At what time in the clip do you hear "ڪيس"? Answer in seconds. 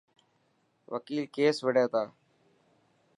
1.35-1.57